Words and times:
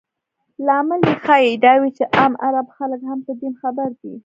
لامل 0.65 1.01
یې 1.09 1.15
ښایي 1.23 1.53
دا 1.65 1.73
وي 1.81 1.89
چې 1.97 2.03
عام 2.17 2.33
عرب 2.45 2.67
خلک 2.77 3.01
هم 3.09 3.19
په 3.25 3.31
دین 3.39 3.53
خبر 3.61 3.89
دي. 4.01 4.13